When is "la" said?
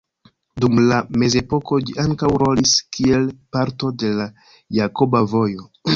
0.91-0.95, 4.23-4.29